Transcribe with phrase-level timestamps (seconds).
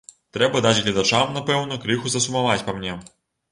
[0.37, 2.99] Трэба даць гледачам, напэўна, крыху засумаваць па мне.